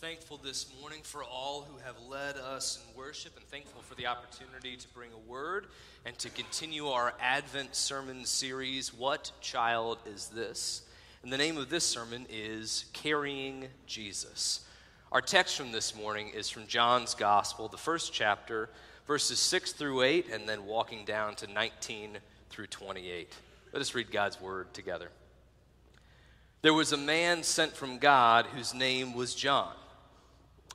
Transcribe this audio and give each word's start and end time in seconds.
thankful 0.00 0.40
this 0.42 0.66
morning 0.80 1.00
for 1.02 1.22
all 1.22 1.62
who 1.62 1.76
have 1.84 1.94
led 2.08 2.36
us 2.36 2.82
in 2.82 2.96
worship 2.96 3.36
and 3.36 3.44
thankful 3.46 3.82
for 3.82 3.94
the 3.94 4.06
opportunity 4.06 4.76
to 4.76 4.88
bring 4.88 5.10
a 5.12 5.30
word 5.30 5.66
and 6.06 6.16
to 6.18 6.30
continue 6.30 6.88
our 6.88 7.12
Advent 7.20 7.76
sermon 7.76 8.24
series, 8.24 8.94
What 8.94 9.30
Child 9.40 9.98
Is 10.06 10.28
This? 10.28 10.82
And 11.22 11.32
the 11.32 11.36
name 11.36 11.58
of 11.58 11.68
this 11.68 11.84
sermon 11.84 12.26
is 12.30 12.86
Carrying 12.94 13.66
Jesus. 13.86 14.64
Our 15.12 15.20
text 15.20 15.56
from 15.56 15.72
this 15.72 15.94
morning 15.94 16.30
is 16.30 16.48
from 16.48 16.66
John's 16.66 17.14
Gospel, 17.14 17.68
the 17.68 17.76
first 17.76 18.12
chapter, 18.12 18.70
verses 19.06 19.38
6 19.38 19.72
through 19.72 20.02
8, 20.02 20.30
and 20.32 20.48
then 20.48 20.64
walking 20.64 21.04
down 21.04 21.34
to 21.36 21.46
19 21.46 22.18
through 22.48 22.66
28. 22.68 23.32
Let 23.72 23.82
us 23.82 23.94
read 23.94 24.10
God's 24.10 24.40
word 24.40 24.72
together. 24.72 25.08
There 26.62 26.74
was 26.74 26.92
a 26.92 26.96
man 26.96 27.42
sent 27.42 27.72
from 27.72 27.98
God 27.98 28.46
whose 28.46 28.72
name 28.72 29.14
was 29.14 29.34
John. 29.34 29.72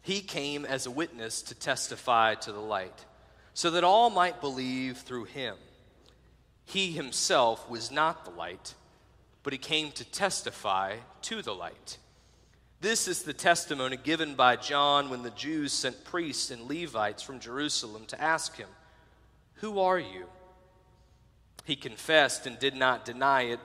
He 0.07 0.21
came 0.21 0.63
as 0.63 0.85
a 0.85 0.91
witness 0.91 1.41
to 1.41 1.53
testify 1.53 2.35
to 2.35 2.53
the 2.53 2.61
light, 2.61 3.03
so 3.53 3.71
that 3.71 3.83
all 3.83 4.09
might 4.09 4.39
believe 4.39 4.99
through 4.99 5.25
him. 5.25 5.57
He 6.63 6.93
himself 6.93 7.69
was 7.69 7.91
not 7.91 8.23
the 8.23 8.31
light, 8.31 8.73
but 9.43 9.51
he 9.51 9.59
came 9.59 9.91
to 9.91 10.05
testify 10.05 10.95
to 11.23 11.41
the 11.41 11.53
light. 11.53 11.97
This 12.79 13.09
is 13.09 13.23
the 13.23 13.33
testimony 13.33 13.97
given 13.97 14.35
by 14.35 14.55
John 14.55 15.09
when 15.09 15.23
the 15.23 15.29
Jews 15.31 15.73
sent 15.73 16.05
priests 16.05 16.51
and 16.51 16.69
Levites 16.69 17.21
from 17.21 17.41
Jerusalem 17.41 18.05
to 18.05 18.21
ask 18.21 18.55
him, 18.55 18.69
Who 19.55 19.81
are 19.81 19.99
you? 19.99 20.27
He 21.65 21.75
confessed 21.75 22.47
and 22.47 22.57
did 22.57 22.77
not 22.77 23.03
deny 23.03 23.41
it, 23.41 23.59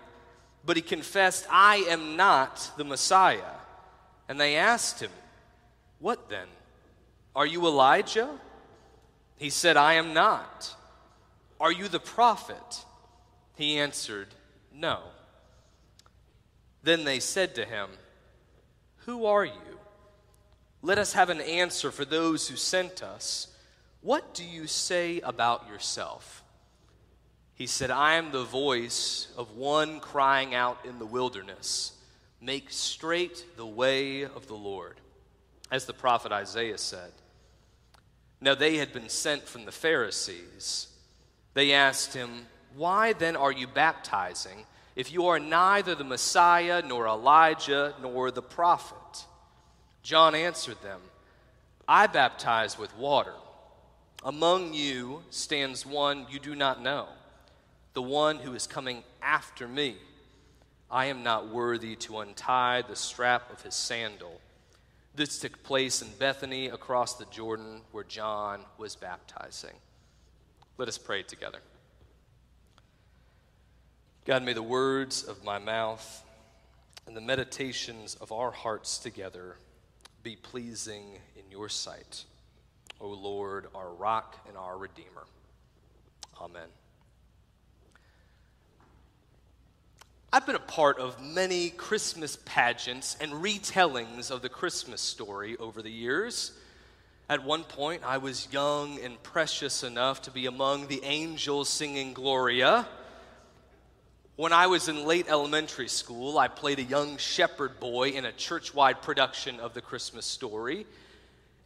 but 0.67 0.75
he 0.75 0.83
confessed, 0.83 1.47
I 1.49 1.87
am 1.89 2.17
not 2.17 2.73
the 2.77 2.85
Messiah. 2.85 3.61
And 4.29 4.41
they 4.41 4.57
asked 4.57 4.99
him, 4.99 5.13
what 6.03 6.29
then? 6.29 6.49
Are 7.35 7.47
you 7.47 7.65
Elijah? 7.65 8.29
He 9.37 9.51
said, 9.51 9.77
I 9.77 9.95
am 9.95 10.13
not. 10.13 10.75
Are 11.61 11.73
you 11.73 11.87
the 11.87 12.01
prophet? 12.01 12.85
He 13.57 13.79
answered, 13.79 14.27
No. 14.75 14.99
Then 16.83 17.05
they 17.05 17.21
said 17.21 17.55
to 17.55 17.65
him, 17.65 17.89
Who 19.07 19.27
are 19.27 19.45
you? 19.45 19.79
Let 20.83 20.99
us 20.99 21.13
have 21.13 21.31
an 21.31 21.41
answer 21.41 21.93
for 21.93 22.05
those 22.05 22.49
who 22.49 22.57
sent 22.57 23.03
us. 23.05 23.47
What 24.01 24.35
do 24.35 24.45
you 24.45 24.67
say 24.67 25.21
about 25.21 25.69
yourself? 25.69 26.43
He 27.55 27.69
said, 27.69 27.93
I 27.93 28.15
am 28.15 28.33
the 28.33 28.43
voice 28.43 29.29
of 29.37 29.57
one 29.57 30.01
crying 30.01 30.53
out 30.53 30.85
in 30.85 30.99
the 30.99 31.07
wilderness, 31.07 31.93
Make 32.41 32.71
straight 32.71 33.45
the 33.57 33.65
way 33.65 34.23
of 34.23 34.49
the 34.49 34.57
Lord 34.57 34.97
as 35.73 35.87
the 35.87 35.95
prophet 35.95 36.31
Isaiah 36.31 36.79
said. 36.79 37.11
Now 38.43 38.55
they 38.55 38.77
had 38.77 38.93
been 38.93 39.09
sent 39.09 39.49
from 39.49 39.65
the 39.65 39.73
Pharisees. 39.73 40.89
They 41.55 41.73
asked 41.73 42.13
him, 42.13 42.47
Why 42.77 43.15
then 43.15 43.37
are 43.37 43.51
you 43.51 43.67
baptizing 43.67 44.67
if 44.95 45.11
you 45.11 45.27
are 45.29 45.41
neither 45.41 45.95
the 45.95 46.05
Messiah, 46.05 46.83
nor 46.87 47.09
Elijah, 47.09 47.95
nor 48.03 48.31
the 48.31 48.43
prophet? 48.43 49.27
John 50.03 50.35
answered 50.35 50.81
them, 50.83 51.01
I 51.89 52.07
baptize 52.07 52.79
with 52.79 52.95
water. 52.97 53.35
Among 54.25 54.75
you 54.75 55.23
stands 55.31 55.87
one 55.87 56.27
you 56.31 56.39
do 56.39 56.55
not 56.55 56.83
know, 56.83 57.09
the 57.95 58.03
one 58.03 58.37
who 58.37 58.53
is 58.53 58.67
coming 58.67 59.03
after 59.23 59.67
me. 59.67 59.97
I 60.91 61.07
am 61.07 61.23
not 61.23 61.49
worthy 61.49 61.97
to 61.97 62.19
untie 62.19 62.83
the 62.83 62.95
strap 62.95 63.51
of 63.51 63.63
his 63.63 63.75
sandal. 63.75 64.39
This 65.15 65.39
took 65.39 65.63
place 65.63 66.01
in 66.01 66.09
Bethany 66.19 66.69
across 66.69 67.15
the 67.15 67.27
Jordan 67.27 67.83
where 67.93 68.05
John 68.05 68.61
was 68.79 68.97
baptizing. 68.97 69.75
Let 70.79 70.89
us 70.89 70.97
pray 70.97 71.23
together. 71.23 71.59
God, 74.25 74.43
may 74.43 74.55
the 74.55 74.63
words 74.63 75.23
of 75.23 75.45
my 75.45 75.59
mouth 75.59 76.25
and 77.07 77.17
the 77.17 77.21
meditations 77.21 78.15
of 78.15 78.33
our 78.33 78.51
hearts 78.51 78.99
together 78.99 79.57
be 80.23 80.37
pleasing 80.37 81.19
in 81.37 81.51
your 81.51 81.69
sight. 81.69 82.25
O 83.01 83.09
Lord, 83.09 83.67
our 83.75 83.93
rock 83.93 84.39
and 84.49 84.57
our 84.57 84.79
redeemer. 84.79 85.27
Amen. 86.41 86.69
I've 90.35 90.47
been 90.47 90.57
a 90.57 90.61
part 90.61 90.99
of 90.99 91.23
many 91.23 91.69
Christmas 91.69 92.39
pageants 92.47 93.19
and 93.21 93.33
retellings 93.33 94.31
of 94.31 94.41
the 94.41 94.49
Christmas 94.49 95.03
story 95.03 95.59
over 95.59 95.83
the 95.83 95.91
years. 95.91 96.53
At 97.29 97.45
one 97.45 97.65
point, 97.65 98.03
I 98.03 98.17
was 98.17 98.49
young 98.51 98.99
and 99.01 99.23
precious 99.23 99.83
enough 99.83 100.23
to 100.23 100.31
be 100.31 100.47
among 100.47 100.87
the 100.87 101.05
angels 101.05 101.69
singing 101.69 102.15
Gloria. 102.15 102.89
When 104.37 104.55
I 104.55 104.69
was 104.69 104.89
in 104.89 105.05
late 105.05 105.27
elementary 105.29 105.89
school, 105.89 106.39
I 106.39 106.49
played 106.49 106.79
a 106.79 106.85
young 106.85 107.19
shepherd 107.19 107.79
boy 107.79 108.13
in 108.13 108.25
a 108.25 108.33
church 108.33 108.75
wide 108.75 109.03
production 109.03 109.61
of 109.61 109.75
the 109.75 109.83
Christmas 109.83 110.25
story. 110.25 110.87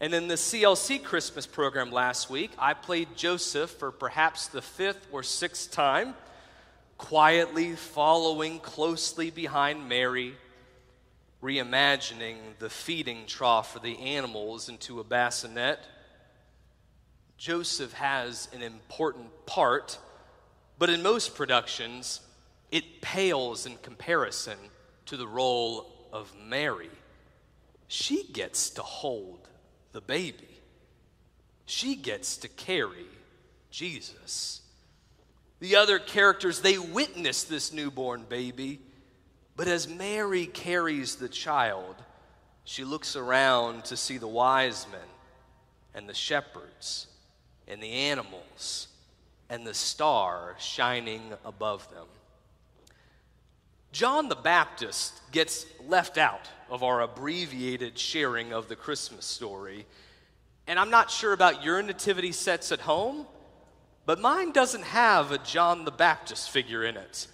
And 0.00 0.12
in 0.12 0.26
the 0.26 0.34
CLC 0.34 1.00
Christmas 1.04 1.46
program 1.46 1.92
last 1.92 2.30
week, 2.30 2.50
I 2.58 2.74
played 2.74 3.16
Joseph 3.16 3.70
for 3.70 3.92
perhaps 3.92 4.48
the 4.48 4.60
fifth 4.60 5.06
or 5.12 5.22
sixth 5.22 5.70
time 5.70 6.16
quietly 6.98 7.72
following 7.72 8.58
closely 8.58 9.30
behind 9.30 9.88
Mary, 9.88 10.34
reimagining 11.42 12.36
the 12.58 12.70
feeding 12.70 13.26
trough 13.26 13.72
for 13.72 13.78
the 13.78 13.98
animals 13.98 14.68
into 14.68 15.00
a 15.00 15.04
bassinet. 15.04 15.78
Joseph 17.36 17.92
has 17.92 18.48
an 18.54 18.62
important 18.62 19.28
part, 19.44 19.98
but 20.78 20.88
in 20.88 21.02
most 21.02 21.34
productions, 21.34 22.20
it 22.70 23.00
pales 23.00 23.66
in 23.66 23.76
comparison 23.82 24.58
to 25.06 25.16
the 25.16 25.26
role 25.26 25.92
of 26.12 26.32
Mary. 26.46 26.90
She 27.88 28.24
gets 28.24 28.70
to 28.70 28.82
hold 28.82 29.48
the 29.92 30.00
baby, 30.00 30.48
she 31.66 31.94
gets 31.94 32.38
to 32.38 32.48
carry 32.48 33.06
Jesus. 33.70 34.62
The 35.60 35.76
other 35.76 35.98
characters, 35.98 36.60
they 36.60 36.78
witness 36.78 37.44
this 37.44 37.72
newborn 37.72 38.24
baby, 38.28 38.80
but 39.56 39.68
as 39.68 39.88
Mary 39.88 40.46
carries 40.46 41.16
the 41.16 41.28
child, 41.28 41.96
she 42.64 42.84
looks 42.84 43.16
around 43.16 43.84
to 43.86 43.96
see 43.96 44.18
the 44.18 44.28
wise 44.28 44.86
men 44.90 45.00
and 45.94 46.08
the 46.08 46.14
shepherds 46.14 47.06
and 47.66 47.82
the 47.82 47.90
animals 47.90 48.88
and 49.48 49.66
the 49.66 49.74
star 49.74 50.56
shining 50.58 51.32
above 51.44 51.88
them. 51.90 52.06
John 53.92 54.28
the 54.28 54.36
Baptist 54.36 55.22
gets 55.32 55.64
left 55.88 56.18
out 56.18 56.50
of 56.68 56.82
our 56.82 57.00
abbreviated 57.00 57.98
sharing 57.98 58.52
of 58.52 58.68
the 58.68 58.76
Christmas 58.76 59.24
story. 59.24 59.86
And 60.66 60.78
I'm 60.78 60.90
not 60.90 61.10
sure 61.10 61.32
about 61.32 61.64
your 61.64 61.80
nativity 61.82 62.32
sets 62.32 62.72
at 62.72 62.80
home, 62.80 63.26
but 64.06 64.20
mine 64.20 64.52
doesn't 64.52 64.84
have 64.84 65.32
a 65.32 65.38
John 65.38 65.84
the 65.84 65.90
Baptist 65.90 66.48
figure 66.50 66.84
in 66.84 66.96
it. 66.96 67.26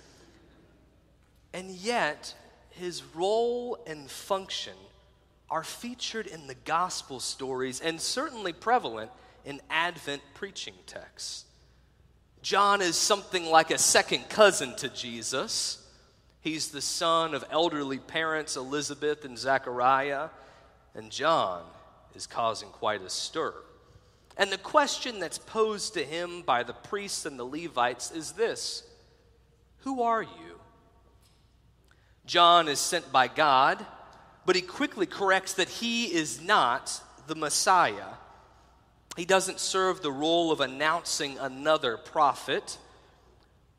And 1.52 1.70
yet, 1.70 2.34
his 2.70 3.02
role 3.14 3.78
and 3.86 4.10
function 4.10 4.72
are 5.50 5.62
featured 5.62 6.26
in 6.26 6.46
the 6.46 6.54
gospel 6.54 7.20
stories 7.20 7.80
and 7.80 8.00
certainly 8.00 8.54
prevalent 8.54 9.10
in 9.44 9.60
Advent 9.68 10.22
preaching 10.32 10.74
texts. 10.86 11.44
John 12.40 12.80
is 12.80 12.96
something 12.96 13.44
like 13.46 13.70
a 13.70 13.78
second 13.78 14.30
cousin 14.30 14.74
to 14.76 14.88
Jesus. 14.88 15.86
He's 16.40 16.68
the 16.68 16.80
son 16.80 17.34
of 17.34 17.44
elderly 17.50 17.98
parents 17.98 18.56
Elizabeth 18.56 19.26
and 19.26 19.38
Zechariah, 19.38 20.30
and 20.94 21.12
John 21.12 21.64
is 22.14 22.26
causing 22.26 22.68
quite 22.70 23.02
a 23.02 23.10
stir. 23.10 23.52
And 24.36 24.50
the 24.50 24.58
question 24.58 25.18
that's 25.18 25.38
posed 25.38 25.94
to 25.94 26.04
him 26.04 26.42
by 26.42 26.62
the 26.62 26.72
priests 26.72 27.26
and 27.26 27.38
the 27.38 27.44
Levites 27.44 28.10
is 28.10 28.32
this 28.32 28.84
Who 29.78 30.02
are 30.02 30.22
you? 30.22 30.60
John 32.24 32.68
is 32.68 32.78
sent 32.78 33.10
by 33.12 33.28
God, 33.28 33.84
but 34.46 34.56
he 34.56 34.62
quickly 34.62 35.06
corrects 35.06 35.54
that 35.54 35.68
he 35.68 36.06
is 36.06 36.40
not 36.40 37.00
the 37.26 37.34
Messiah. 37.34 38.14
He 39.16 39.24
doesn't 39.24 39.60
serve 39.60 40.00
the 40.00 40.12
role 40.12 40.52
of 40.52 40.60
announcing 40.60 41.36
another 41.38 41.98
prophet, 41.98 42.78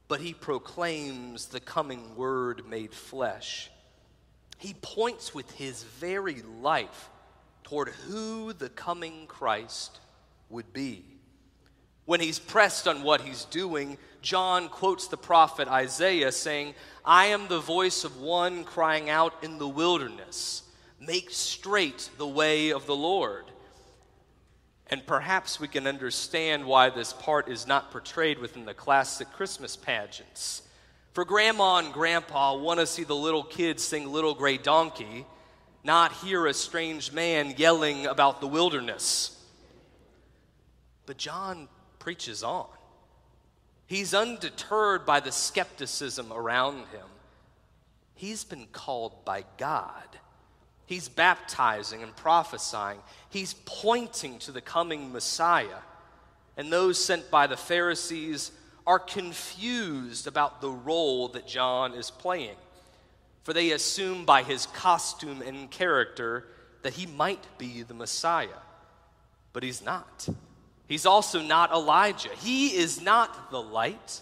but 0.08 0.22
he 0.22 0.34
proclaims 0.34 1.48
the 1.48 1.60
coming 1.60 2.16
word 2.16 2.68
made 2.68 2.94
flesh. 2.94 3.72
He 4.60 4.76
points 4.76 5.34
with 5.34 5.50
his 5.52 5.84
very 5.84 6.42
life 6.62 7.10
toward 7.64 7.90
who 7.90 8.54
the 8.54 8.70
coming 8.70 9.26
Christ 9.28 10.00
would 10.54 10.72
be. 10.72 11.04
When 12.06 12.20
he's 12.20 12.40
pressed 12.40 12.88
on 12.88 13.04
what 13.04 13.22
he's 13.22 13.46
doing, 13.46 13.98
John 14.22 14.70
quotes 14.70 15.08
the 15.08 15.18
prophet 15.18 15.68
Isaiah 15.68 16.32
saying, 16.32 16.76
I 17.04 17.28
am 17.28 17.48
the 17.48 17.60
voice 17.60 18.06
of 18.06 18.22
one 18.22 18.64
crying 18.64 19.10
out 19.10 19.44
in 19.44 19.58
the 19.58 19.68
wilderness, 19.68 20.64
Make 21.00 21.32
straight 21.32 22.10
the 22.18 22.28
way 22.28 22.72
of 22.72 22.86
the 22.86 22.96
Lord. 22.96 23.44
And 24.88 25.06
perhaps 25.06 25.60
we 25.60 25.68
can 25.68 25.86
understand 25.86 26.66
why 26.66 26.90
this 26.90 27.12
part 27.12 27.50
is 27.50 27.68
not 27.68 27.92
portrayed 27.92 28.40
within 28.40 28.64
the 28.64 28.74
classic 28.74 29.30
Christmas 29.34 29.76
pageants. 29.76 30.62
For 31.12 31.26
grandma 31.26 31.78
and 31.78 31.92
grandpa 31.92 32.56
want 32.56 32.80
to 32.80 32.88
see 32.88 33.04
the 33.04 33.16
little 33.16 33.44
kids 33.44 33.84
sing 33.84 34.12
Little 34.12 34.34
Gray 34.34 34.58
Donkey, 34.58 35.26
not 35.84 36.14
hear 36.14 36.46
a 36.46 36.54
strange 36.54 37.12
man 37.12 37.56
yelling 37.58 38.06
about 38.06 38.40
the 38.40 38.48
wilderness. 38.48 39.33
But 41.06 41.18
John 41.18 41.68
preaches 42.00 42.44
on. 42.44 42.68
He's 43.86 44.14
undeterred 44.14 45.06
by 45.06 45.20
the 45.20 45.32
skepticism 45.32 46.32
around 46.32 46.78
him. 46.88 47.08
He's 48.16 48.44
been 48.44 48.68
called 48.72 49.26
by 49.26 49.44
God. 49.58 50.08
He's 50.86 51.10
baptizing 51.10 52.04
and 52.04 52.16
prophesying. 52.16 53.00
He's 53.30 53.56
pointing 53.66 54.40
to 54.40 54.52
the 54.52 54.62
coming 54.62 55.12
Messiah. 55.12 55.82
And 56.56 56.72
those 56.72 57.04
sent 57.04 57.32
by 57.32 57.48
the 57.48 57.58
Pharisees 57.58 58.52
are 58.86 59.00
confused 59.00 60.28
about 60.28 60.62
the 60.62 60.70
role 60.70 61.30
that 61.30 61.48
John 61.48 61.94
is 61.94 62.12
playing. 62.12 62.56
For 63.44 63.54
they 63.54 63.72
assume 63.72 64.26
by 64.26 64.44
his 64.44 64.68
costume 64.68 65.42
and 65.42 65.70
character 65.70 66.48
that 66.84 66.94
he 66.94 67.06
might 67.06 67.46
be 67.58 67.84
the 67.84 67.94
Messiah. 67.94 68.48
But 69.52 69.64
he's 69.64 69.84
not. 69.84 70.28
He's 70.88 71.06
also 71.06 71.42
not 71.42 71.72
Elijah. 71.72 72.30
He 72.42 72.76
is 72.76 73.02
not 73.02 73.52
the 73.52 73.62
light, 73.62 74.22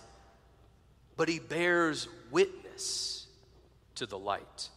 but 1.18 1.28
he 1.28 1.40
bears 1.40 2.08
witness 2.30 3.28
to 3.96 4.06
the 4.06 4.20
light. 4.20 4.70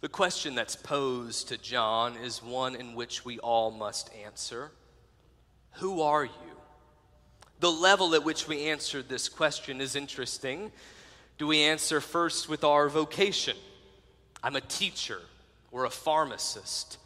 The 0.00 0.08
question 0.08 0.54
that's 0.54 0.76
posed 0.76 1.48
to 1.48 1.58
John 1.58 2.16
is 2.16 2.42
one 2.42 2.74
in 2.74 2.94
which 2.94 3.24
we 3.24 3.38
all 3.38 3.70
must 3.70 4.10
answer 4.24 4.70
Who 5.72 6.00
are 6.02 6.24
you? 6.24 6.30
The 7.60 7.70
level 7.70 8.14
at 8.14 8.24
which 8.24 8.48
we 8.48 8.68
answer 8.68 9.02
this 9.02 9.28
question 9.28 9.80
is 9.80 9.94
interesting. 9.94 10.72
Do 11.36 11.46
we 11.46 11.62
answer 11.62 12.00
first 12.00 12.48
with 12.48 12.64
our 12.64 12.88
vocation? 12.88 13.56
I'm 14.42 14.56
a 14.56 14.62
teacher 14.62 15.20
or 15.70 15.84
a 15.84 15.90
pharmacist. 15.90 16.96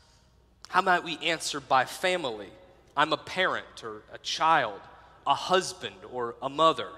How 0.69 0.81
might 0.81 1.03
we 1.05 1.19
answer 1.19 1.61
by 1.61 1.85
family? 1.85 2.49
I'm 2.97 3.13
a 3.13 3.17
parent 3.17 3.83
or 3.83 4.03
a 4.13 4.19
child, 4.19 4.81
a 5.27 5.35
husband 5.35 5.97
or 6.13 6.37
a 6.41 6.49
mother. 6.49 6.89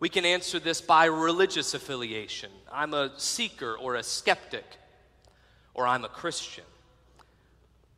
We 0.00 0.08
can 0.08 0.24
answer 0.24 0.58
this 0.58 0.80
by 0.80 1.06
religious 1.06 1.74
affiliation. 1.74 2.50
I'm 2.72 2.94
a 2.94 3.12
seeker 3.18 3.76
or 3.76 3.96
a 3.96 4.02
skeptic, 4.02 4.64
or 5.74 5.86
I'm 5.86 6.04
a 6.04 6.08
Christian. 6.08 6.64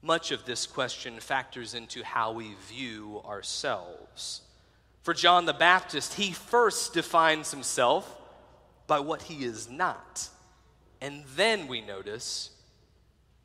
Much 0.03 0.33
of 0.33 0.47
this 0.47 0.67
question 0.67 1.21
factors 1.21 1.75
into 1.75 2.03
how 2.03 2.33
we 2.33 2.55
view 2.69 3.21
ourselves. 3.27 4.41
For 5.03 5.15
John 5.15 5.45
the 5.45 5.53
Baptist, 5.53 6.15
he 6.15 6.33
first 6.33 6.95
defines 6.95 7.51
himself 7.51 8.17
by 8.87 9.01
what 9.01 9.23
he 9.23 9.45
is 9.45 9.69
not. 9.69 10.29
And 11.01 11.23
then 11.37 11.69
we 11.69 11.81
notice 11.81 12.51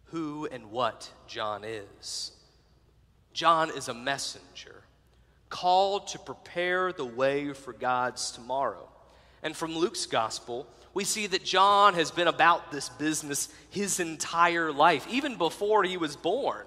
who 0.05 0.47
and 0.51 0.71
what 0.71 1.11
John 1.27 1.63
is. 1.63 2.31
John 3.35 3.69
is 3.69 3.89
a 3.89 3.93
messenger 3.93 4.81
called 5.49 6.07
to 6.07 6.19
prepare 6.19 6.93
the 6.93 7.05
way 7.05 7.51
for 7.51 7.73
God's 7.73 8.31
tomorrow. 8.31 8.87
And 9.43 9.53
from 9.55 9.75
Luke's 9.75 10.05
gospel, 10.05 10.65
we 10.93 11.03
see 11.03 11.27
that 11.27 11.43
John 11.43 11.95
has 11.95 12.11
been 12.11 12.29
about 12.29 12.71
this 12.71 12.87
business 12.87 13.49
his 13.69 13.99
entire 13.99 14.71
life, 14.71 15.05
even 15.09 15.37
before 15.37 15.83
he 15.83 15.97
was 15.97 16.15
born. 16.15 16.65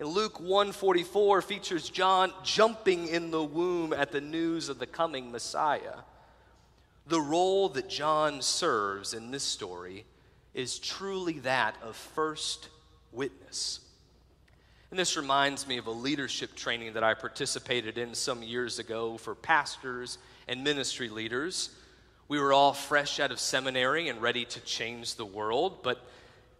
And 0.00 0.08
Luke 0.08 0.40
144 0.40 1.42
features 1.42 1.90
John 1.90 2.32
jumping 2.42 3.08
in 3.08 3.30
the 3.30 3.44
womb 3.44 3.92
at 3.92 4.10
the 4.10 4.22
news 4.22 4.70
of 4.70 4.78
the 4.78 4.86
coming 4.86 5.30
Messiah. 5.30 5.96
The 7.06 7.20
role 7.20 7.68
that 7.70 7.90
John 7.90 8.40
serves 8.40 9.12
in 9.12 9.30
this 9.30 9.44
story 9.44 10.06
is 10.54 10.78
truly 10.78 11.40
that 11.40 11.76
of 11.82 11.96
first 11.96 12.70
witness. 13.12 13.80
And 14.90 14.98
this 14.98 15.16
reminds 15.18 15.66
me 15.66 15.76
of 15.76 15.86
a 15.86 15.92
leadership 15.92 16.54
training 16.54 16.94
that 16.94 17.04
I 17.04 17.12
participated 17.12 17.98
in 17.98 18.14
some 18.14 18.42
years 18.42 18.78
ago 18.78 19.18
for 19.18 19.34
pastors 19.34 20.16
and 20.46 20.64
ministry 20.64 21.10
leaders. 21.10 21.70
We 22.26 22.40
were 22.40 22.54
all 22.54 22.72
fresh 22.72 23.20
out 23.20 23.30
of 23.30 23.38
seminary 23.38 24.08
and 24.08 24.22
ready 24.22 24.46
to 24.46 24.60
change 24.60 25.16
the 25.16 25.26
world, 25.26 25.82
but 25.82 26.02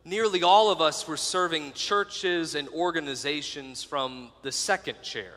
nearly 0.04 0.42
all 0.42 0.70
of 0.70 0.82
us 0.82 1.08
were 1.08 1.16
serving 1.16 1.72
churches 1.72 2.54
and 2.54 2.68
organizations 2.68 3.82
from 3.82 4.30
the 4.42 4.52
second 4.52 5.00
chair. 5.02 5.34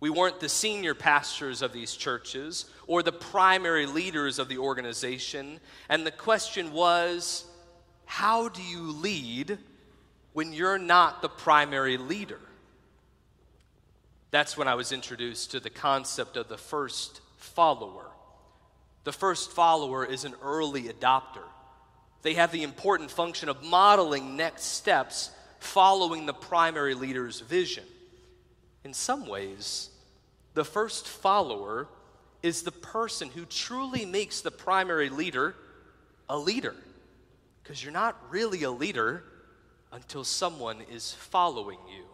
We 0.00 0.10
weren't 0.10 0.40
the 0.40 0.48
senior 0.48 0.94
pastors 0.94 1.62
of 1.62 1.72
these 1.72 1.94
churches 1.94 2.64
or 2.88 3.02
the 3.02 3.12
primary 3.12 3.86
leaders 3.86 4.40
of 4.40 4.48
the 4.48 4.58
organization. 4.58 5.60
And 5.88 6.04
the 6.04 6.10
question 6.10 6.72
was 6.72 7.44
how 8.06 8.48
do 8.48 8.62
you 8.62 8.90
lead 8.92 9.58
when 10.32 10.52
you're 10.52 10.78
not 10.78 11.22
the 11.22 11.28
primary 11.28 11.96
leader. 11.96 12.40
That's 14.30 14.56
when 14.56 14.68
I 14.68 14.74
was 14.74 14.92
introduced 14.92 15.50
to 15.52 15.60
the 15.60 15.70
concept 15.70 16.36
of 16.36 16.48
the 16.48 16.58
first 16.58 17.20
follower. 17.36 18.06
The 19.04 19.12
first 19.12 19.50
follower 19.50 20.04
is 20.04 20.24
an 20.24 20.34
early 20.42 20.84
adopter. 20.84 21.42
They 22.22 22.34
have 22.34 22.52
the 22.52 22.62
important 22.62 23.10
function 23.10 23.48
of 23.48 23.64
modeling 23.64 24.36
next 24.36 24.64
steps 24.64 25.30
following 25.58 26.26
the 26.26 26.34
primary 26.34 26.94
leader's 26.94 27.40
vision. 27.40 27.84
In 28.84 28.94
some 28.94 29.26
ways, 29.26 29.90
the 30.54 30.64
first 30.64 31.08
follower 31.08 31.88
is 32.42 32.62
the 32.62 32.72
person 32.72 33.28
who 33.28 33.44
truly 33.44 34.04
makes 34.04 34.40
the 34.40 34.50
primary 34.50 35.10
leader 35.10 35.54
a 36.28 36.38
leader. 36.38 36.74
Because 37.62 37.82
you're 37.82 37.92
not 37.92 38.16
really 38.30 38.62
a 38.62 38.70
leader 38.70 39.24
until 39.92 40.24
someone 40.24 40.78
is 40.90 41.12
following 41.12 41.78
you. 41.88 42.04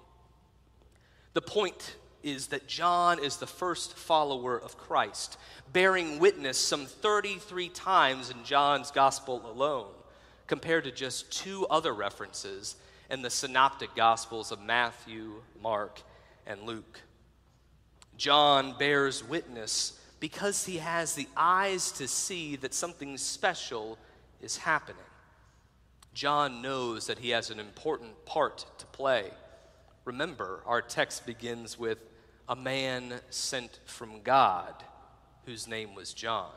The 1.35 1.43
point 1.43 1.97
is 2.23 2.49
that 2.49 2.67
John 2.67 3.23
is 3.23 3.37
the 3.37 3.47
first 3.47 3.97
follower 3.97 4.59
of 4.59 4.79
Christ, 4.79 5.37
bearing 5.73 6.19
witness 6.19 6.59
some 6.59 6.87
33 6.87 7.69
times 7.69 8.31
in 8.31 8.43
John's 8.45 8.91
gospel 8.91 9.43
alone, 9.45 9.93
compared 10.47 10.85
to 10.85 10.91
just 10.91 11.31
two 11.31 11.67
other 11.69 11.93
references 11.93 12.77
in 13.11 13.23
the 13.23 13.31
synoptic 13.31 13.95
gospels 13.95 14.51
of 14.51 14.61
Matthew, 14.61 15.35
Mark, 15.63 16.01
and 16.47 16.63
Luke. 16.63 17.01
John 18.17 18.75
bears 18.79 19.23
witness 19.23 20.01
because 20.19 20.65
he 20.65 20.79
has 20.79 21.15
the 21.15 21.29
eyes 21.37 21.93
to 21.93 22.09
see 22.09 22.57
that 22.57 22.75
something 22.75 23.19
special 23.19 23.99
is 24.41 24.57
happening. 24.57 24.97
John 26.17 26.63
knows 26.63 27.09
that 27.09 27.19
he 27.19 27.29
has 27.31 27.51
an 27.51 27.61
important 27.61 28.25
part 28.25 28.65
to 28.79 28.87
play. 28.87 29.31
Remember, 30.07 30.63
our 30.65 30.81
text 30.81 31.27
begins 31.27 31.79
with 31.79 31.99
a 32.49 32.57
man 32.57 33.21
sent 33.29 33.81
from 33.85 34.23
God 34.23 34.73
whose 35.45 35.69
name 35.69 35.95
was 35.95 36.15
John. 36.15 36.55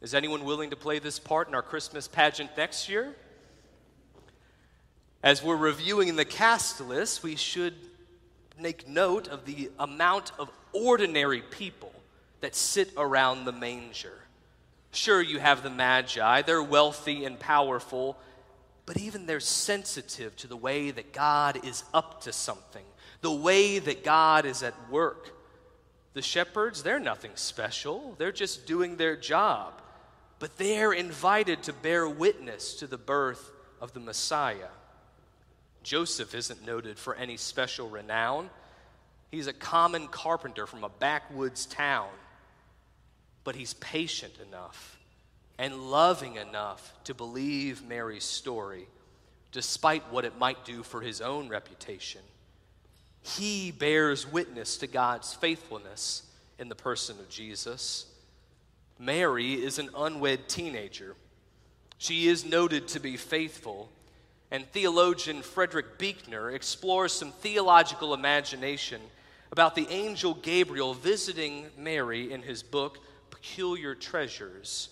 Is 0.00 0.14
anyone 0.14 0.44
willing 0.44 0.70
to 0.70 0.76
play 0.76 1.00
this 1.00 1.18
part 1.18 1.48
in 1.48 1.54
our 1.54 1.60
Christmas 1.60 2.08
pageant 2.08 2.56
next 2.56 2.88
year? 2.88 3.14
As 5.22 5.42
we're 5.42 5.54
reviewing 5.54 6.16
the 6.16 6.24
cast 6.24 6.80
list, 6.80 7.22
we 7.22 7.36
should 7.36 7.74
make 8.58 8.88
note 8.88 9.28
of 9.28 9.44
the 9.44 9.70
amount 9.78 10.32
of 10.38 10.50
ordinary 10.72 11.42
people 11.42 11.92
that 12.40 12.56
sit 12.56 12.90
around 12.96 13.44
the 13.44 13.52
manger. 13.52 14.18
Sure, 14.92 15.20
you 15.20 15.40
have 15.40 15.62
the 15.62 15.68
Magi, 15.68 16.40
they're 16.40 16.62
wealthy 16.62 17.26
and 17.26 17.38
powerful, 17.38 18.16
but 18.90 18.98
even 18.98 19.24
they're 19.24 19.38
sensitive 19.38 20.34
to 20.34 20.48
the 20.48 20.56
way 20.56 20.90
that 20.90 21.12
God 21.12 21.64
is 21.64 21.84
up 21.94 22.22
to 22.22 22.32
something, 22.32 22.82
the 23.20 23.30
way 23.30 23.78
that 23.78 24.02
God 24.02 24.44
is 24.44 24.64
at 24.64 24.74
work. 24.90 25.30
The 26.14 26.22
shepherds, 26.22 26.82
they're 26.82 26.98
nothing 26.98 27.30
special, 27.36 28.16
they're 28.18 28.32
just 28.32 28.66
doing 28.66 28.96
their 28.96 29.14
job, 29.14 29.80
but 30.40 30.58
they're 30.58 30.92
invited 30.92 31.62
to 31.62 31.72
bear 31.72 32.08
witness 32.08 32.74
to 32.80 32.88
the 32.88 32.98
birth 32.98 33.52
of 33.80 33.92
the 33.92 34.00
Messiah. 34.00 34.70
Joseph 35.84 36.34
isn't 36.34 36.66
noted 36.66 36.98
for 36.98 37.14
any 37.14 37.36
special 37.36 37.88
renown. 37.88 38.50
He's 39.30 39.46
a 39.46 39.52
common 39.52 40.08
carpenter 40.08 40.66
from 40.66 40.82
a 40.82 40.88
backwoods 40.88 41.64
town, 41.64 42.10
but 43.44 43.54
he's 43.54 43.74
patient 43.74 44.34
enough 44.48 44.99
and 45.60 45.90
loving 45.90 46.36
enough 46.36 46.94
to 47.04 47.12
believe 47.12 47.86
Mary's 47.86 48.24
story, 48.24 48.86
despite 49.52 50.10
what 50.10 50.24
it 50.24 50.38
might 50.38 50.64
do 50.64 50.82
for 50.82 51.02
his 51.02 51.20
own 51.20 51.50
reputation. 51.50 52.22
He 53.20 53.70
bears 53.70 54.26
witness 54.26 54.78
to 54.78 54.86
God's 54.86 55.34
faithfulness 55.34 56.22
in 56.58 56.70
the 56.70 56.74
person 56.74 57.18
of 57.20 57.28
Jesus. 57.28 58.06
Mary 58.98 59.52
is 59.52 59.78
an 59.78 59.90
unwed 59.94 60.48
teenager. 60.48 61.14
She 61.98 62.28
is 62.28 62.46
noted 62.46 62.88
to 62.88 62.98
be 62.98 63.18
faithful, 63.18 63.90
and 64.50 64.66
theologian 64.72 65.42
Frederick 65.42 65.98
Buechner 65.98 66.52
explores 66.52 67.12
some 67.12 67.32
theological 67.32 68.14
imagination 68.14 69.02
about 69.52 69.74
the 69.74 69.88
angel 69.90 70.32
Gabriel 70.32 70.94
visiting 70.94 71.66
Mary 71.76 72.32
in 72.32 72.40
his 72.40 72.62
book, 72.62 72.96
Peculiar 73.28 73.94
Treasures. 73.94 74.88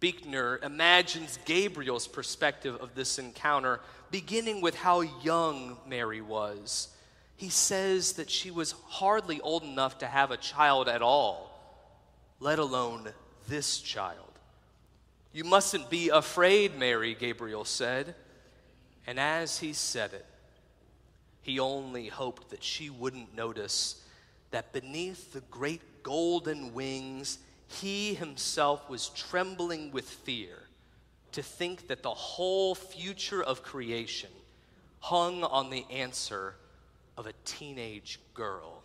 Buechner 0.00 0.58
imagines 0.62 1.38
Gabriel's 1.44 2.06
perspective 2.06 2.74
of 2.80 2.94
this 2.94 3.18
encounter, 3.18 3.80
beginning 4.10 4.62
with 4.62 4.74
how 4.74 5.02
young 5.02 5.76
Mary 5.86 6.22
was. 6.22 6.88
He 7.36 7.50
says 7.50 8.14
that 8.14 8.30
she 8.30 8.50
was 8.50 8.74
hardly 8.86 9.40
old 9.40 9.62
enough 9.62 9.98
to 9.98 10.06
have 10.06 10.30
a 10.30 10.36
child 10.36 10.88
at 10.88 11.02
all, 11.02 11.50
let 12.40 12.58
alone 12.58 13.10
this 13.48 13.78
child. 13.80 14.30
You 15.32 15.44
mustn't 15.44 15.90
be 15.90 16.08
afraid, 16.08 16.76
Mary, 16.76 17.14
Gabriel 17.14 17.64
said. 17.64 18.14
And 19.06 19.20
as 19.20 19.58
he 19.58 19.72
said 19.72 20.12
it, 20.12 20.26
he 21.42 21.58
only 21.58 22.08
hoped 22.08 22.50
that 22.50 22.62
she 22.62 22.90
wouldn't 22.90 23.34
notice 23.34 24.02
that 24.50 24.72
beneath 24.72 25.32
the 25.32 25.40
great 25.42 26.02
golden 26.02 26.74
wings, 26.74 27.38
he 27.70 28.14
himself 28.14 28.90
was 28.90 29.10
trembling 29.10 29.92
with 29.92 30.08
fear 30.08 30.56
to 31.32 31.42
think 31.42 31.86
that 31.86 32.02
the 32.02 32.10
whole 32.10 32.74
future 32.74 33.42
of 33.42 33.62
creation 33.62 34.30
hung 34.98 35.44
on 35.44 35.70
the 35.70 35.86
answer 35.88 36.56
of 37.16 37.26
a 37.26 37.32
teenage 37.44 38.18
girl. 38.34 38.82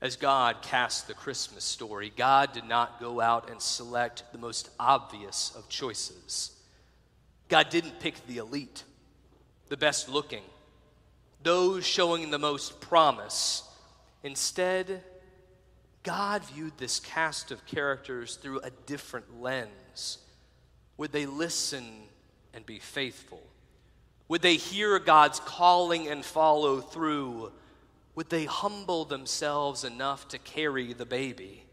As 0.00 0.16
God 0.16 0.62
cast 0.62 1.06
the 1.06 1.14
Christmas 1.14 1.62
story, 1.62 2.12
God 2.16 2.52
did 2.52 2.64
not 2.64 2.98
go 2.98 3.20
out 3.20 3.48
and 3.48 3.60
select 3.60 4.24
the 4.32 4.38
most 4.38 4.70
obvious 4.80 5.52
of 5.56 5.68
choices. 5.68 6.50
God 7.48 7.70
didn't 7.70 8.00
pick 8.00 8.26
the 8.26 8.38
elite, 8.38 8.82
the 9.68 9.76
best 9.76 10.08
looking, 10.08 10.42
those 11.44 11.86
showing 11.86 12.30
the 12.30 12.38
most 12.40 12.80
promise. 12.80 13.62
Instead, 14.24 15.04
God 16.02 16.44
viewed 16.44 16.76
this 16.78 16.98
cast 17.00 17.50
of 17.50 17.64
characters 17.64 18.36
through 18.36 18.60
a 18.60 18.70
different 18.70 19.40
lens. 19.40 20.18
Would 20.96 21.12
they 21.12 21.26
listen 21.26 21.84
and 22.52 22.66
be 22.66 22.78
faithful? 22.78 23.42
Would 24.28 24.42
they 24.42 24.56
hear 24.56 24.98
God's 24.98 25.40
calling 25.40 26.08
and 26.08 26.24
follow 26.24 26.80
through? 26.80 27.52
Would 28.14 28.30
they 28.30 28.44
humble 28.44 29.04
themselves 29.04 29.84
enough 29.84 30.28
to 30.28 30.38
carry 30.38 30.92
the 30.92 31.06
baby? 31.06 31.64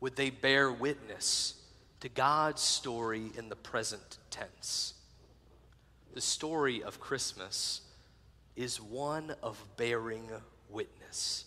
Would 0.00 0.16
they 0.16 0.30
bear 0.30 0.72
witness 0.72 1.54
to 2.00 2.08
God's 2.08 2.62
story 2.62 3.30
in 3.36 3.48
the 3.48 3.56
present 3.56 4.18
tense? 4.30 4.94
The 6.14 6.20
story 6.20 6.82
of 6.82 7.00
Christmas 7.00 7.82
is 8.56 8.80
one 8.80 9.34
of 9.42 9.62
bearing 9.76 10.28
witness. 10.68 11.46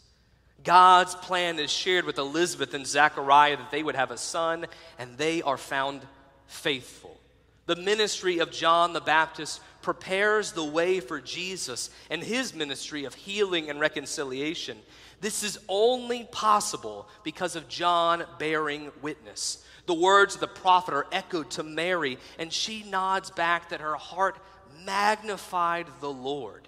God's 0.64 1.16
plan 1.16 1.60
is 1.60 1.72
shared 1.72 2.06
with 2.06 2.18
Elizabeth 2.18 2.74
and 2.74 2.88
Zechariah 2.88 3.58
that 3.58 3.72
they 3.72 3.84
would 3.84 3.96
have 3.96 4.12
a 4.12 4.18
son, 4.18 4.66
and 4.98 5.18
they 5.18 5.42
are 5.42 5.58
found 5.58 6.02
faithful. 6.48 7.20
The 7.68 7.76
ministry 7.76 8.40
of 8.40 8.52
John 8.52 8.94
the 8.94 9.02
Baptist 9.02 9.62
prepares 9.82 10.52
the 10.52 10.64
way 10.64 11.00
for 11.00 11.20
Jesus 11.20 11.90
and 12.10 12.24
his 12.24 12.56
ministry 12.56 13.06
of 13.06 13.14
healing 13.14 13.70
and 13.70 13.80
reconciliation. 13.80 14.78
This 15.22 15.44
is 15.44 15.60
only 15.70 16.26
possible 16.32 17.08
because 17.24 17.56
of 17.56 17.70
John 17.70 18.24
bearing 18.40 18.92
witness. 19.02 19.64
The 19.86 19.94
words 19.94 20.36
of 20.36 20.42
the 20.42 20.48
prophet 20.48 20.94
are 20.94 21.08
echoed 21.12 21.52
to 21.52 21.64
Mary, 21.64 22.18
and 22.40 22.52
she 22.52 22.84
nods 22.84 23.30
back 23.30 23.70
that 23.70 23.82
her 23.82 23.96
heart 23.96 24.38
magnified 24.84 25.88
the 26.02 26.12
Lord. 26.12 26.68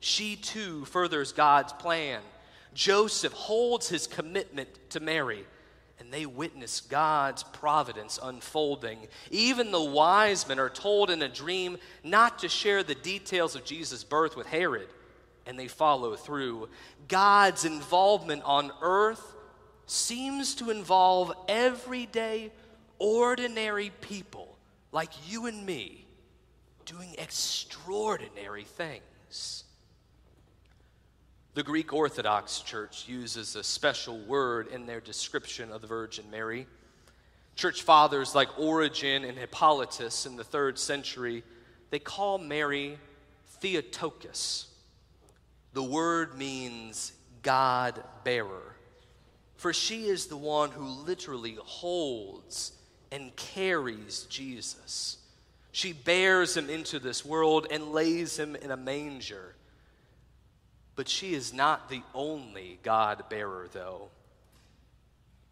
She 0.00 0.36
too 0.36 0.84
furthers 0.84 1.32
God's 1.32 1.72
plan. 1.72 2.20
Joseph 2.74 3.32
holds 3.32 3.88
his 3.88 4.06
commitment 4.06 4.68
to 4.90 5.00
Mary 5.00 5.44
and 6.00 6.12
they 6.12 6.26
witness 6.26 6.80
God's 6.80 7.42
providence 7.42 8.18
unfolding. 8.22 9.08
Even 9.30 9.70
the 9.70 9.82
wise 9.82 10.46
men 10.48 10.58
are 10.58 10.70
told 10.70 11.10
in 11.10 11.22
a 11.22 11.28
dream 11.28 11.76
not 12.04 12.38
to 12.40 12.48
share 12.48 12.82
the 12.82 12.94
details 12.94 13.54
of 13.54 13.64
Jesus' 13.64 14.04
birth 14.04 14.36
with 14.36 14.46
Herod, 14.46 14.88
and 15.46 15.58
they 15.58 15.68
follow 15.68 16.14
through. 16.14 16.68
God's 17.08 17.64
involvement 17.64 18.42
on 18.44 18.70
earth 18.80 19.34
seems 19.86 20.54
to 20.56 20.70
involve 20.70 21.32
everyday, 21.48 22.52
ordinary 22.98 23.90
people 24.00 24.56
like 24.92 25.10
you 25.28 25.46
and 25.46 25.66
me 25.66 26.06
doing 26.84 27.14
extraordinary 27.18 28.64
things. 28.64 29.64
The 31.58 31.64
Greek 31.64 31.92
Orthodox 31.92 32.60
Church 32.60 33.08
uses 33.08 33.56
a 33.56 33.64
special 33.64 34.16
word 34.16 34.68
in 34.68 34.86
their 34.86 35.00
description 35.00 35.72
of 35.72 35.80
the 35.80 35.88
Virgin 35.88 36.30
Mary. 36.30 36.68
Church 37.56 37.82
fathers 37.82 38.32
like 38.32 38.60
Origen 38.60 39.24
and 39.24 39.36
Hippolytus 39.36 40.24
in 40.24 40.36
the 40.36 40.44
third 40.44 40.78
century, 40.78 41.42
they 41.90 41.98
call 41.98 42.38
Mary 42.38 42.96
Theotokos. 43.60 44.68
The 45.72 45.82
word 45.82 46.38
means 46.38 47.12
God 47.42 48.04
bearer, 48.22 48.76
for 49.56 49.72
she 49.72 50.06
is 50.06 50.26
the 50.26 50.36
one 50.36 50.70
who 50.70 50.84
literally 50.84 51.58
holds 51.60 52.70
and 53.10 53.34
carries 53.34 54.28
Jesus. 54.30 55.16
She 55.72 55.92
bears 55.92 56.56
him 56.56 56.70
into 56.70 57.00
this 57.00 57.24
world 57.24 57.66
and 57.68 57.90
lays 57.90 58.38
him 58.38 58.54
in 58.54 58.70
a 58.70 58.76
manger. 58.76 59.56
But 60.98 61.08
she 61.08 61.32
is 61.32 61.54
not 61.54 61.88
the 61.88 62.02
only 62.12 62.80
God 62.82 63.22
bearer, 63.30 63.68
though. 63.72 64.08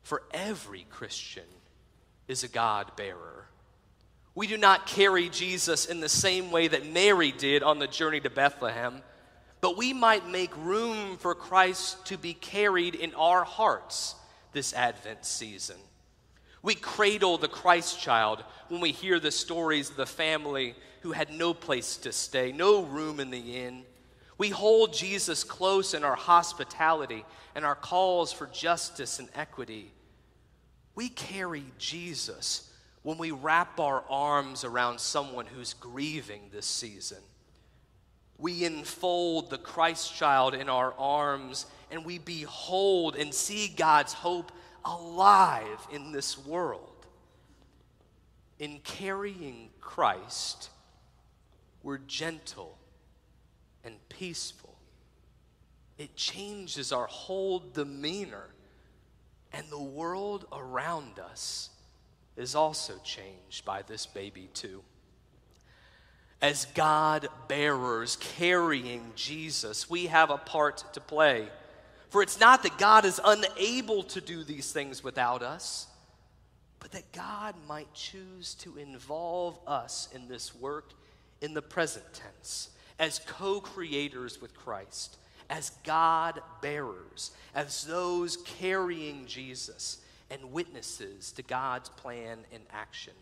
For 0.02 0.24
every 0.32 0.84
Christian 0.90 1.44
is 2.26 2.42
a 2.42 2.48
God 2.48 2.90
bearer. 2.96 3.46
We 4.34 4.48
do 4.48 4.56
not 4.56 4.88
carry 4.88 5.28
Jesus 5.28 5.86
in 5.86 6.00
the 6.00 6.08
same 6.08 6.50
way 6.50 6.66
that 6.66 6.92
Mary 6.92 7.30
did 7.30 7.62
on 7.62 7.78
the 7.78 7.86
journey 7.86 8.18
to 8.22 8.28
Bethlehem, 8.28 9.02
but 9.60 9.76
we 9.76 9.92
might 9.92 10.28
make 10.28 10.50
room 10.56 11.16
for 11.16 11.32
Christ 11.36 12.04
to 12.06 12.18
be 12.18 12.34
carried 12.34 12.96
in 12.96 13.14
our 13.14 13.44
hearts 13.44 14.16
this 14.50 14.74
Advent 14.74 15.24
season. 15.24 15.76
We 16.60 16.74
cradle 16.74 17.38
the 17.38 17.46
Christ 17.46 18.00
child 18.00 18.42
when 18.66 18.80
we 18.80 18.90
hear 18.90 19.20
the 19.20 19.30
stories 19.30 19.90
of 19.90 19.96
the 19.96 20.06
family 20.06 20.74
who 21.02 21.12
had 21.12 21.30
no 21.30 21.54
place 21.54 21.98
to 21.98 22.10
stay, 22.10 22.50
no 22.50 22.82
room 22.82 23.20
in 23.20 23.30
the 23.30 23.58
inn. 23.58 23.84
We 24.38 24.50
hold 24.50 24.92
Jesus 24.92 25.44
close 25.44 25.94
in 25.94 26.04
our 26.04 26.16
hospitality 26.16 27.24
and 27.54 27.64
our 27.64 27.74
calls 27.74 28.32
for 28.32 28.46
justice 28.48 29.18
and 29.18 29.28
equity. 29.34 29.92
We 30.94 31.08
carry 31.08 31.64
Jesus 31.78 32.70
when 33.02 33.18
we 33.18 33.30
wrap 33.30 33.80
our 33.80 34.04
arms 34.10 34.64
around 34.64 35.00
someone 35.00 35.46
who's 35.46 35.74
grieving 35.74 36.42
this 36.52 36.66
season. 36.66 37.18
We 38.38 38.64
enfold 38.64 39.48
the 39.48 39.58
Christ 39.58 40.14
child 40.14 40.54
in 40.54 40.68
our 40.68 40.92
arms 40.98 41.66
and 41.90 42.04
we 42.04 42.18
behold 42.18 43.16
and 43.16 43.32
see 43.32 43.68
God's 43.68 44.12
hope 44.12 44.52
alive 44.84 45.86
in 45.90 46.12
this 46.12 46.36
world. 46.36 47.06
In 48.58 48.80
carrying 48.80 49.70
Christ, 49.80 50.70
we're 51.82 51.98
gentle 51.98 52.76
and 53.86 53.96
peaceful. 54.08 54.74
It 55.96 56.16
changes 56.16 56.92
our 56.92 57.06
whole 57.06 57.60
demeanor. 57.60 58.48
And 59.52 59.64
the 59.70 59.80
world 59.80 60.44
around 60.52 61.18
us 61.18 61.70
is 62.36 62.54
also 62.54 62.94
changed 63.04 63.64
by 63.64 63.82
this 63.82 64.04
baby, 64.04 64.50
too. 64.52 64.82
As 66.42 66.66
God 66.74 67.28
bearers 67.48 68.16
carrying 68.16 69.12
Jesus, 69.14 69.88
we 69.88 70.06
have 70.08 70.30
a 70.30 70.36
part 70.36 70.84
to 70.92 71.00
play. 71.00 71.48
For 72.10 72.22
it's 72.22 72.38
not 72.38 72.62
that 72.64 72.76
God 72.76 73.06
is 73.06 73.20
unable 73.24 74.02
to 74.02 74.20
do 74.20 74.44
these 74.44 74.70
things 74.70 75.02
without 75.02 75.42
us, 75.42 75.86
but 76.78 76.92
that 76.92 77.10
God 77.12 77.54
might 77.66 77.92
choose 77.94 78.54
to 78.56 78.76
involve 78.76 79.58
us 79.66 80.08
in 80.14 80.28
this 80.28 80.54
work 80.54 80.92
in 81.40 81.54
the 81.54 81.62
present 81.62 82.04
tense 82.12 82.70
as 82.98 83.20
co 83.26 83.60
creators 83.60 84.40
with 84.40 84.54
Christ, 84.54 85.16
as 85.50 85.70
God 85.84 86.40
bearers, 86.60 87.30
as 87.54 87.84
those 87.84 88.36
carrying 88.38 89.26
Jesus 89.26 89.98
and 90.30 90.52
witnesses 90.52 91.32
to 91.32 91.42
God's 91.42 91.88
plan 91.88 92.38
in 92.52 92.60
action. 92.72 93.12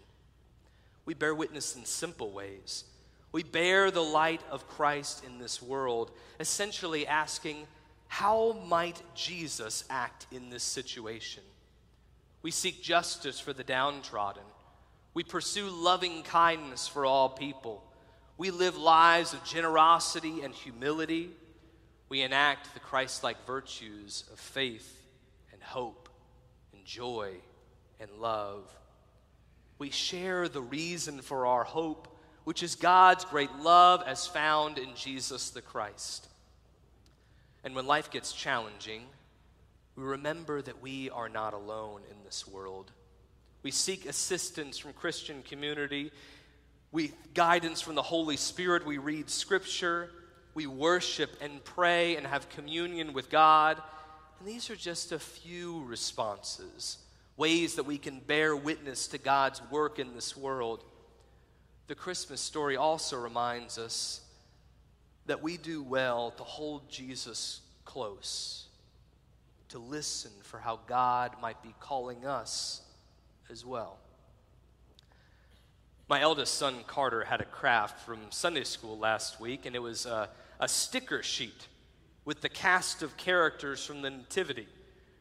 We 1.05 1.15
bear 1.15 1.35
witness 1.35 1.77
in 1.77 1.85
simple 1.85 2.31
ways. 2.31 2.85
We 3.33 3.43
bear 3.43 3.91
the 3.91 4.01
light 4.01 4.43
of 4.51 4.69
Christ 4.69 5.25
in 5.25 5.39
this 5.39 5.61
world, 5.61 6.13
essentially 6.39 7.07
asking, 7.07 7.67
How 8.07 8.53
might 8.69 9.03
Jesus 9.15 9.85
act 9.91 10.27
in 10.31 10.51
this 10.51 10.63
situation? 10.63 11.43
We 12.43 12.51
seek 12.51 12.83
justice 12.83 13.41
for 13.41 13.53
the 13.53 13.65
downtrodden 13.65 14.43
We 15.15 15.25
pursue 15.25 15.69
loving 15.71 16.23
kindness 16.25 16.87
for 16.87 17.07
all 17.07 17.31
people. 17.31 17.83
We 18.37 18.51
live 18.51 18.77
lives 18.77 19.33
of 19.33 19.45
generosity 19.45 20.43
and 20.43 20.55
humility. 20.55 21.31
We 22.09 22.23
enact 22.23 22.75
the 22.75 22.81
Christ 22.81 23.23
like 23.23 23.47
virtues 23.47 24.25
of 24.33 24.39
faith 24.39 25.07
and 25.53 25.63
hope 25.63 26.09
and 26.73 26.85
joy 26.85 27.35
and 28.01 28.11
love. 28.19 28.75
We 29.79 29.91
share 29.91 30.49
the 30.49 30.63
reason 30.63 31.21
for 31.21 31.47
our 31.47 31.65
hope, 31.65 32.09
which 32.45 32.63
is 32.63 32.75
God's 32.75 33.25
great 33.25 33.55
love 33.61 34.03
as 34.07 34.27
found 34.27 34.79
in 34.79 34.95
Jesus 34.95 35.51
the 35.51 35.63
Christ. 35.63 36.29
And 37.63 37.75
when 37.75 37.87
life 37.87 38.11
gets 38.11 38.33
challenging, 38.33 39.03
we 39.97 40.05
remember 40.05 40.61
that 40.61 40.83
we 40.83 41.09
are 41.11 41.29
not 41.29 41.55
alone 41.55 42.03
in 42.11 42.17
this 42.25 42.47
world. 42.47 42.91
We 43.63 43.71
seek 43.71 44.07
assistance 44.07 44.77
from 44.77 44.93
Christian 44.93 45.43
community. 45.43 46.11
We 46.95 47.11
guidance 47.35 47.81
from 47.81 47.97
the 47.97 48.03
Holy 48.03 48.37
Spirit. 48.37 48.87
We 48.87 48.99
read 48.99 49.29
scripture. 49.29 50.11
We 50.55 50.69
worship 50.69 51.31
and 51.41 51.63
pray 51.65 52.15
and 52.15 52.25
have 52.25 52.49
communion 52.51 53.13
with 53.13 53.31
God. 53.31 53.83
And 54.39 54.47
these 54.47 54.71
are 54.71 54.77
just 54.77 55.11
a 55.11 55.19
few 55.19 55.83
responses, 55.87 56.99
ways 57.37 57.75
that 57.75 57.83
we 57.83 57.99
can 57.99 58.21
bear 58.21 58.55
witness 58.55 59.09
to 59.09 59.19
God's 59.19 59.61
work 59.73 59.99
in 59.99 60.15
this 60.15 60.37
world. 60.37 60.85
The 61.89 61.97
Christmas 61.97 62.41
story 62.41 62.77
also 62.77 63.19
reminds 63.19 63.77
us 63.77 64.21
that 65.27 65.43
we 65.43 65.57
do 65.57 65.83
well 65.83 66.31
to 66.31 66.45
hold 66.45 66.89
Jesus 66.89 67.63
close, 67.85 68.69
to 69.71 69.81
listen 69.81 70.31
for 70.45 70.61
how 70.61 70.79
God 70.87 71.33
might 71.43 71.61
be 71.61 71.75
calling 71.81 72.25
us 72.25 72.83
as 73.51 73.67
well. 73.67 73.99
My 76.07 76.21
eldest 76.21 76.55
son, 76.55 76.81
Carter, 76.87 77.25
had 77.25 77.41
a 77.41 77.47
craft 77.47 78.01
from 78.01 78.19
Sunday 78.29 78.65
school 78.65 78.99
last 78.99 79.41
week, 79.41 79.65
and 79.65 79.75
it 79.75 79.79
was 79.79 80.05
a, 80.05 80.29
a 80.61 80.69
sticker 80.69 81.23
sheet 81.23 81.69
with 82.27 82.43
the 82.43 82.51
cast 82.51 83.03
of 83.03 83.17
characters 83.17 83.87
from 83.87 84.03
the 84.03 84.11
Nativity. 84.11 84.69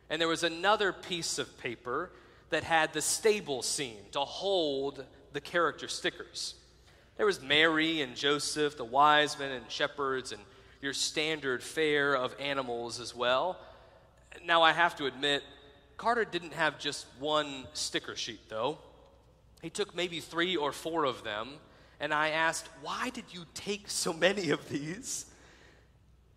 And 0.09 0.19
there 0.19 0.27
was 0.27 0.43
another 0.43 0.91
piece 0.91 1.39
of 1.39 1.57
paper 1.57 2.11
that 2.49 2.65
had 2.65 2.91
the 2.91 3.01
stable 3.01 3.61
scene 3.61 4.03
to 4.11 4.19
hold 4.19 5.05
the 5.31 5.39
character 5.39 5.87
stickers. 5.87 6.55
There 7.15 7.25
was 7.25 7.41
Mary 7.41 8.01
and 8.01 8.13
Joseph, 8.13 8.75
the 8.75 8.83
wise 8.83 9.39
men 9.39 9.51
and 9.51 9.71
shepherds, 9.71 10.33
and 10.33 10.41
your 10.81 10.93
standard 10.93 11.63
fare 11.63 12.13
of 12.13 12.35
animals 12.41 12.99
as 12.99 13.15
well. 13.15 13.57
Now, 14.43 14.63
I 14.63 14.73
have 14.73 14.97
to 14.97 15.05
admit, 15.05 15.43
Carter 15.95 16.25
didn't 16.25 16.53
have 16.53 16.77
just 16.77 17.05
one 17.19 17.67
sticker 17.71 18.17
sheet, 18.17 18.49
though. 18.49 18.79
He 19.63 19.69
took 19.69 19.95
maybe 19.95 20.19
three 20.19 20.57
or 20.57 20.73
four 20.73 21.05
of 21.05 21.23
them, 21.23 21.53
and 22.01 22.13
I 22.13 22.31
asked, 22.31 22.67
Why 22.81 23.09
did 23.09 23.23
you 23.31 23.45
take 23.53 23.89
so 23.89 24.11
many 24.11 24.49
of 24.49 24.67
these? 24.67 25.25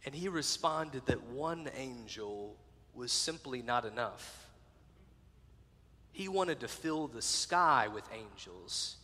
And 0.07 0.15
he 0.15 0.29
responded 0.29 1.05
that 1.07 1.21
one 1.25 1.69
angel 1.77 2.55
was 2.95 3.11
simply 3.11 3.63
not 3.63 3.85
enough. 3.85 4.47
He 6.13 6.29
wanted 6.29 6.61
to 6.61 6.69
fill 6.69 7.09
the 7.09 7.21
sky 7.21 7.89
with 7.93 8.05
angels, 8.15 8.95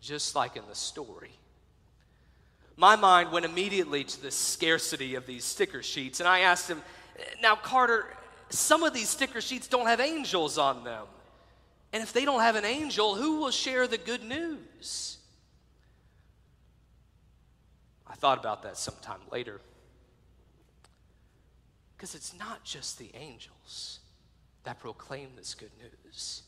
just 0.00 0.34
like 0.34 0.56
in 0.56 0.62
the 0.66 0.74
story. 0.74 1.32
My 2.78 2.96
mind 2.96 3.32
went 3.32 3.44
immediately 3.44 4.02
to 4.02 4.22
the 4.22 4.30
scarcity 4.30 5.14
of 5.14 5.26
these 5.26 5.44
sticker 5.44 5.82
sheets, 5.82 6.20
and 6.20 6.28
I 6.28 6.40
asked 6.40 6.70
him, 6.70 6.80
Now, 7.42 7.56
Carter, 7.56 8.06
some 8.48 8.82
of 8.82 8.94
these 8.94 9.10
sticker 9.10 9.42
sheets 9.42 9.68
don't 9.68 9.88
have 9.88 10.00
angels 10.00 10.56
on 10.56 10.84
them. 10.84 11.04
And 11.92 12.02
if 12.02 12.12
they 12.12 12.24
don't 12.24 12.40
have 12.40 12.56
an 12.56 12.64
angel, 12.64 13.14
who 13.14 13.38
will 13.38 13.50
share 13.50 13.86
the 13.86 13.98
good 13.98 14.22
news? 14.22 15.18
I 18.06 18.14
thought 18.14 18.38
about 18.38 18.62
that 18.62 18.76
sometime 18.76 19.20
later. 19.30 19.60
Because 21.96 22.14
it's 22.14 22.36
not 22.38 22.64
just 22.64 22.98
the 22.98 23.10
angels 23.14 24.00
that 24.64 24.80
proclaim 24.80 25.30
this 25.36 25.54
good 25.54 25.70
news. 25.78 26.42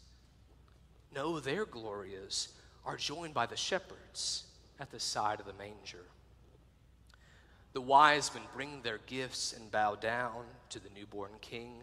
No, 1.14 1.40
their 1.40 1.64
glories 1.64 2.48
are 2.84 2.96
joined 2.96 3.34
by 3.34 3.46
the 3.46 3.56
shepherds 3.56 4.44
at 4.80 4.90
the 4.90 5.00
side 5.00 5.40
of 5.40 5.46
the 5.46 5.52
manger. 5.52 6.04
The 7.72 7.80
wise 7.80 8.32
men 8.34 8.44
bring 8.54 8.82
their 8.82 8.98
gifts 9.06 9.52
and 9.52 9.70
bow 9.70 9.94
down 9.96 10.44
to 10.70 10.78
the 10.78 10.90
newborn 10.94 11.32
king. 11.40 11.82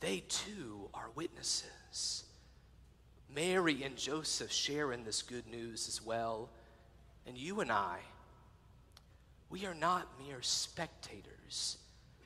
They 0.00 0.22
too 0.28 0.88
are 0.94 1.08
witnesses. 1.14 2.24
Mary 3.32 3.82
and 3.82 3.96
Joseph 3.96 4.52
share 4.52 4.92
in 4.92 5.04
this 5.04 5.22
good 5.22 5.46
news 5.46 5.88
as 5.88 6.04
well. 6.04 6.50
And 7.26 7.36
you 7.36 7.60
and 7.60 7.70
I, 7.70 7.98
we 9.50 9.66
are 9.66 9.74
not 9.74 10.08
mere 10.26 10.42
spectators 10.42 11.78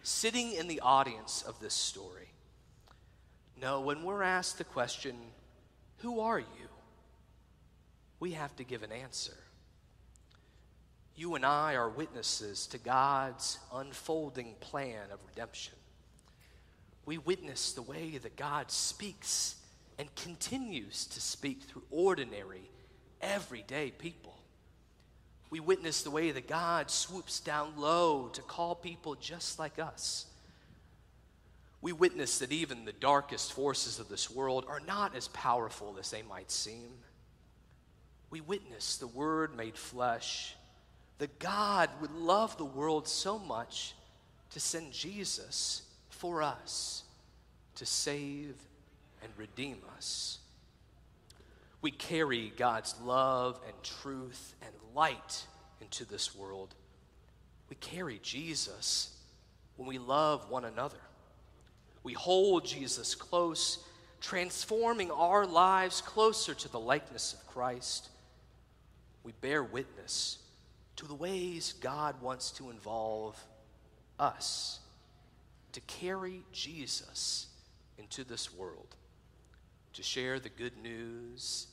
sitting 0.02 0.52
in 0.52 0.68
the 0.68 0.80
audience 0.80 1.42
of 1.42 1.60
this 1.60 1.74
story. 1.74 2.28
No, 3.60 3.80
when 3.80 4.02
we're 4.02 4.22
asked 4.22 4.58
the 4.58 4.64
question, 4.64 5.16
Who 5.98 6.20
are 6.20 6.38
you? 6.38 6.68
we 8.20 8.32
have 8.32 8.54
to 8.56 8.64
give 8.64 8.82
an 8.82 8.92
answer. 8.92 9.36
You 11.14 11.34
and 11.34 11.44
I 11.44 11.74
are 11.74 11.88
witnesses 11.88 12.66
to 12.68 12.78
God's 12.78 13.58
unfolding 13.72 14.54
plan 14.60 15.10
of 15.12 15.18
redemption. 15.26 15.74
We 17.06 17.18
witness 17.18 17.72
the 17.72 17.82
way 17.82 18.18
that 18.18 18.36
God 18.36 18.70
speaks 18.70 19.56
and 19.98 20.14
continues 20.14 21.06
to 21.06 21.20
speak 21.20 21.62
through 21.62 21.82
ordinary, 21.90 22.70
everyday 23.20 23.90
people. 23.90 24.38
We 25.50 25.60
witness 25.60 26.02
the 26.02 26.10
way 26.10 26.30
that 26.30 26.46
God 26.46 26.90
swoops 26.90 27.40
down 27.40 27.72
low 27.76 28.28
to 28.34 28.42
call 28.42 28.74
people 28.74 29.14
just 29.14 29.58
like 29.58 29.78
us. 29.78 30.26
We 31.80 31.92
witness 31.92 32.38
that 32.38 32.52
even 32.52 32.84
the 32.84 32.92
darkest 32.92 33.52
forces 33.52 33.98
of 33.98 34.08
this 34.08 34.30
world 34.30 34.66
are 34.68 34.80
not 34.80 35.16
as 35.16 35.28
powerful 35.28 35.96
as 35.98 36.10
they 36.10 36.22
might 36.22 36.50
seem. 36.50 36.90
We 38.30 38.40
witness 38.40 38.96
the 38.96 39.06
Word 39.06 39.56
made 39.56 39.76
flesh, 39.76 40.54
that 41.18 41.38
God 41.38 41.88
would 42.00 42.12
love 42.12 42.56
the 42.58 42.64
world 42.64 43.08
so 43.08 43.38
much 43.38 43.94
to 44.50 44.60
send 44.60 44.92
Jesus 44.92 45.82
for 46.10 46.42
us 46.42 47.04
to 47.76 47.86
save 47.86 48.54
and 49.22 49.32
redeem 49.36 49.78
us. 49.96 50.38
We 51.80 51.90
carry 51.90 52.52
God's 52.56 52.94
love 53.02 53.60
and 53.66 53.74
truth 53.82 54.54
and 54.62 54.72
light 54.94 55.46
into 55.80 56.04
this 56.04 56.34
world. 56.34 56.74
We 57.70 57.76
carry 57.76 58.18
Jesus 58.22 59.16
when 59.76 59.88
we 59.88 59.98
love 59.98 60.50
one 60.50 60.64
another. 60.64 60.98
We 62.02 62.14
hold 62.14 62.64
Jesus 62.64 63.14
close, 63.14 63.84
transforming 64.20 65.10
our 65.10 65.46
lives 65.46 66.00
closer 66.00 66.54
to 66.54 66.68
the 66.68 66.80
likeness 66.80 67.32
of 67.32 67.46
Christ. 67.46 68.08
We 69.22 69.32
bear 69.40 69.62
witness 69.62 70.38
to 70.96 71.06
the 71.06 71.14
ways 71.14 71.74
God 71.80 72.20
wants 72.20 72.50
to 72.52 72.70
involve 72.70 73.38
us 74.18 74.80
to 75.72 75.80
carry 75.82 76.42
Jesus 76.52 77.46
into 77.98 78.24
this 78.24 78.52
world 78.52 78.96
to 79.94 80.02
share 80.02 80.38
the 80.38 80.48
good 80.48 80.76
news 80.82 81.68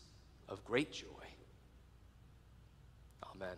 of 0.48 0.64
great 0.64 0.92
joy. 0.92 1.06
Amen. 3.34 3.58